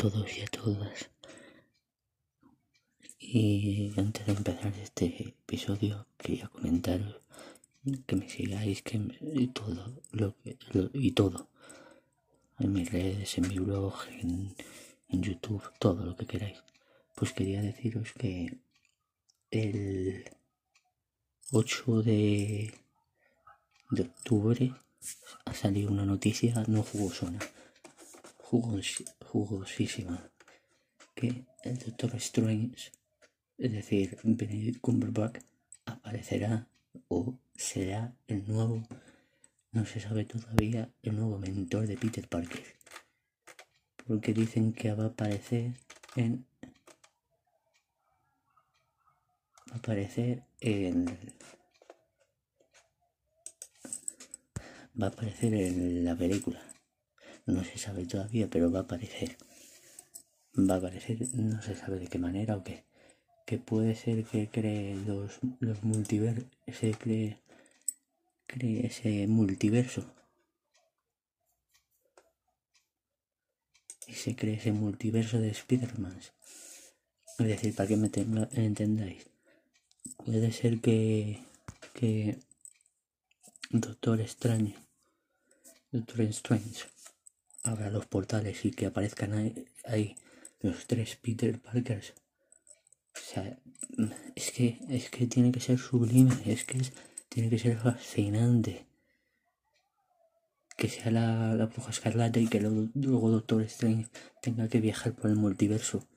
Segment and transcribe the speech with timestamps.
[0.00, 1.10] todos y a todas.
[3.18, 7.16] Y antes de empezar este episodio quería comentaros
[8.06, 10.34] que me sigáis que y todo lo
[10.94, 11.50] y todo
[12.58, 14.54] en mis redes, en mi blog, en,
[15.10, 16.62] en YouTube, todo lo que queráis.
[17.14, 18.58] Pues quería deciros que
[19.50, 20.24] el
[21.52, 22.72] 8 de,
[23.90, 24.72] de octubre
[25.44, 27.40] ha salido una noticia no jugosona
[28.50, 30.28] jugosísima
[31.14, 32.90] que el Doctor Strange,
[33.58, 35.40] es decir, Benedict Cumberbatch,
[35.84, 36.66] aparecerá
[37.08, 38.82] o será el nuevo,
[39.70, 42.64] no se sabe todavía, el nuevo mentor de Peter Parker.
[44.06, 45.74] Porque dicen que va a aparecer
[46.16, 46.44] en.
[49.70, 51.06] Va a aparecer en.
[55.00, 56.60] Va a aparecer en la película.
[57.46, 59.36] No se sabe todavía, pero va a aparecer.
[60.56, 62.84] Va a aparecer, no se sabe de qué manera o qué.
[63.46, 67.38] Que puede ser que cree los, los multiversos, se cree,
[68.46, 70.04] cree ese multiverso.
[74.06, 76.18] Y se cree ese multiverso de Spider-Man.
[77.38, 78.10] Es decir, para que me
[78.52, 79.30] entendáis.
[80.16, 81.42] Puede ser que,
[81.94, 82.38] que
[83.70, 84.76] Doctor Strange,
[85.92, 86.84] Doctor Strange,
[87.62, 89.32] abra los portales y que aparezcan
[89.84, 90.16] ahí,
[90.60, 92.14] los tres Peter Parkers.
[93.14, 93.58] O sea,
[94.34, 96.80] es que, es que tiene que ser sublime, es que
[97.28, 98.86] tiene que ser fascinante.
[100.76, 104.08] Que sea la, la bruja escarlata y que luego, Doctor Strange
[104.40, 106.08] tenga que viajar por el multiverso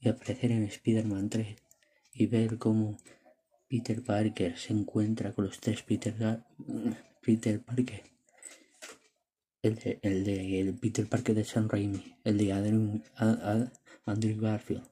[0.00, 1.56] y aparecer en Spider-Man 3
[2.14, 2.98] y ver cómo
[3.68, 6.42] Peter Parker se encuentra con los tres Peter,
[7.22, 8.02] Peter Parker
[9.62, 13.00] el de, el de el Peter Parker de Sam Raimi, el de Andrew,
[14.06, 14.86] Andrew Garfield,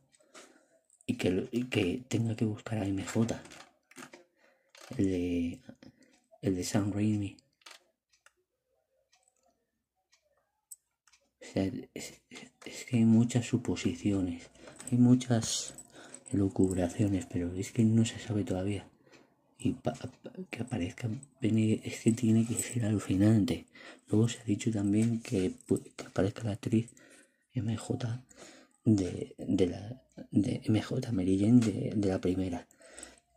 [1.06, 3.40] y que, y que tenga que buscar a MJ,
[4.98, 5.60] el de,
[6.42, 7.36] el de Sam Raimi.
[11.54, 12.20] Es,
[12.64, 14.50] es que hay muchas suposiciones,
[14.90, 15.74] hay muchas
[16.30, 18.86] elucubraciones, pero es que no se sabe todavía
[19.58, 19.74] y
[20.50, 21.08] que aparezca
[21.40, 23.66] es que tiene que ser alucinante.
[24.08, 25.52] Luego se ha dicho también que,
[25.96, 26.90] que aparezca la actriz
[27.54, 28.22] MJ
[28.84, 32.66] de, de la de MJ Mary de, de, la primera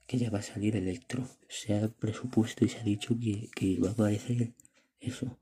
[0.08, 1.28] que ya va a salir Electro.
[1.50, 4.54] Se ha presupuesto y se ha dicho que, que va a aparecer
[5.00, 5.38] eso.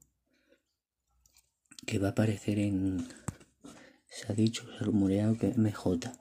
[1.85, 3.06] Que va a aparecer en
[4.07, 6.12] se ha dicho se ha rumoreado que MJ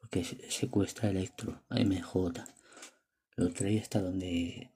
[0.00, 1.78] porque secuestra Electro a
[3.36, 4.70] Lo trae hasta donde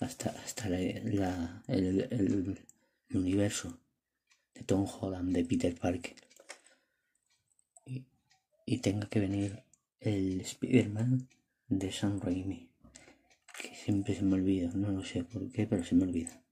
[0.00, 1.22] hasta hasta el,
[1.68, 2.58] el,
[3.14, 3.78] universo
[4.54, 6.16] de Tom Holland de Peter Parker.
[7.86, 8.04] Y,
[8.66, 9.62] y tenga que venir
[10.00, 11.28] el Spider-Man
[11.68, 12.68] de Sam Raimi
[13.58, 14.70] que siempre se me olvida.
[14.74, 16.42] No lo sé por qué pero se me olvida.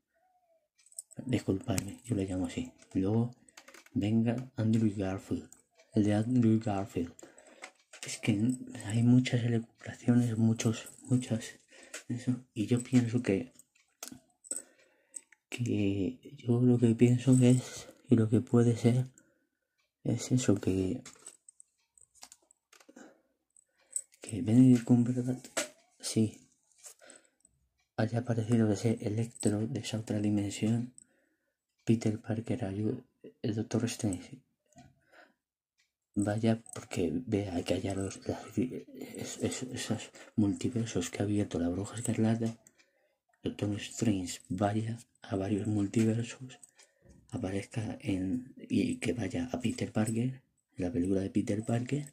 [1.27, 2.73] Disculpadme yo le llamo así.
[2.95, 3.31] Luego
[3.93, 5.49] venga Andrew Garfield
[5.95, 7.13] el de Andrew Garfield
[8.07, 8.39] es que
[8.87, 11.59] hay muchas elucubraciones, muchos, muchas,
[12.09, 13.53] eso, y yo pienso que,
[15.49, 19.07] que yo lo que pienso es, y lo que puede ser,
[20.05, 21.03] es eso, que,
[24.21, 25.49] que Benedict Cumberbatch,
[26.01, 26.39] sí,
[27.97, 30.93] haya aparecido ese Electro de esa otra dimensión,
[31.85, 33.03] Peter Parker,
[33.43, 34.44] el Doctor Strange,
[36.15, 38.21] vaya porque vea que haya los,
[38.57, 42.57] esos multiversos que ha abierto la bruja escarlata,
[43.43, 46.59] Doctor Strange vaya a varios multiversos,
[47.31, 50.41] aparezca en y que vaya a Peter Parker,
[50.77, 52.07] la película de Peter Parker,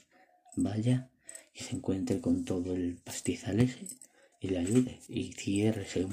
[0.56, 1.10] vaya
[1.54, 3.86] y se encuentre con todo el pastizal ese
[4.40, 6.08] y le ayude y cierre ese,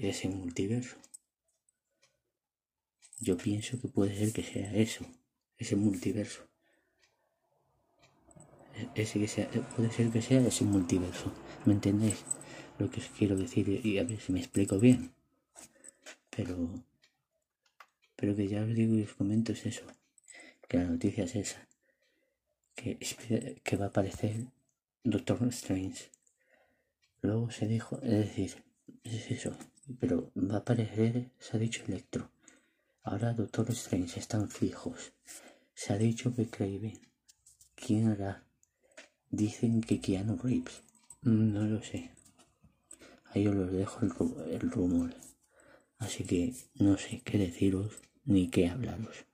[0.00, 0.96] ese multiverso.
[3.20, 5.04] Yo pienso que puede ser que sea eso,
[5.56, 6.47] ese multiverso
[8.94, 11.32] ese que sea, puede ser que sea ese multiverso.
[11.64, 12.24] ¿Me entendéis?
[12.78, 15.12] Lo que os quiero decir y a ver si me explico bien.
[16.30, 16.84] Pero,
[18.16, 19.84] pero que ya os digo y os comento es eso.
[20.68, 21.66] Que la noticia es esa.
[22.74, 22.98] Que,
[23.62, 24.46] que va a aparecer
[25.02, 26.10] Doctor Strange.
[27.22, 28.62] Luego se dijo, es decir,
[29.02, 29.56] es eso.
[29.98, 32.30] Pero va a aparecer, se ha dicho Electro.
[33.02, 35.12] Ahora Doctor Strange están fijos.
[35.74, 37.00] Se ha dicho que Craven.
[37.74, 38.47] ¿Quién hará?
[39.30, 40.82] Dicen que Keanu Reeves.
[41.22, 42.10] No lo sé.
[43.30, 44.00] Ahí os los dejo
[44.46, 45.14] el, rumor.
[45.98, 47.92] Así que no sé qué deciros
[48.24, 49.26] ni qué hablaros.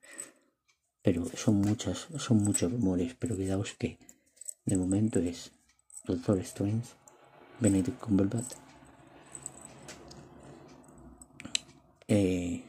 [1.03, 3.99] Pero son muchas, son muchos rumores, pero cuidaos que
[4.65, 5.53] de momento es
[6.07, 6.89] Doctor Strange,
[7.61, 8.55] Benedict Cumberbatch,
[12.09, 12.65] eh,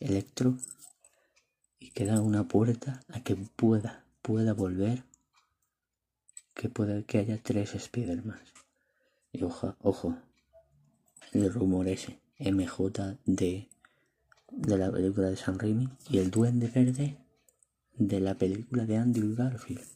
[0.00, 0.58] Electro
[1.78, 5.04] y queda una puerta a que pueda, pueda volver,
[6.54, 8.40] que pueda que haya tres Spider-Man.
[9.32, 10.16] Y ojo, ojo,
[11.32, 13.68] el rumor ese, MJ de,
[14.50, 17.16] de la película de San Raimi y el Duende Verde
[17.94, 19.86] de la película de Andrew Garfield.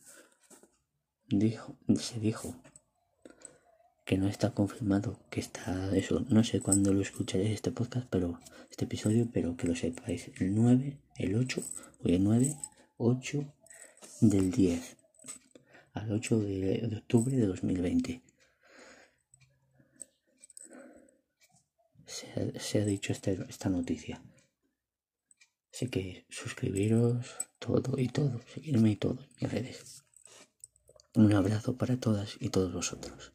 [1.28, 2.54] Dijo, se dijo
[4.04, 6.24] que no está confirmado que está eso.
[6.28, 8.38] No sé cuándo lo escucharéis este podcast, pero
[8.70, 10.30] este episodio, pero que lo sepáis.
[10.38, 11.62] El 9, el 8,
[12.04, 12.56] hoy el 9,
[12.98, 13.44] 8
[14.20, 14.96] del 10
[15.96, 18.22] al 8 de, octubre de 2020.
[22.06, 24.22] Se ha, se ha dicho este, esta noticia.
[25.72, 30.04] Así que suscribiros todo y todo, seguirme y todo en mis redes.
[31.14, 33.32] Un abrazo para todas y todos vosotros.